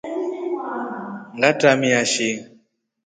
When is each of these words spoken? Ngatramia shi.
Ngatramia 1.37 2.01
shi. 2.11 2.29